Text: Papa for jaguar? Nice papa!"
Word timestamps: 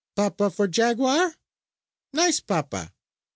Papa 0.15 0.49
for 0.49 0.67
jaguar? 0.67 1.35
Nice 2.11 2.39
papa!" 2.39 2.91